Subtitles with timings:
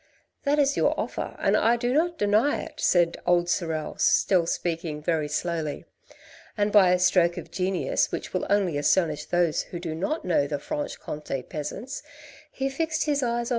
[0.45, 5.05] "That is your offer and I do not deny it," said old Sorel, speaking still
[5.05, 5.85] very slowly;
[6.57, 10.47] and by a stroke of genius which will only astonish those who do not know
[10.47, 12.01] the Franche Comte peasants,
[12.51, 13.49] he fixed his eyes on M.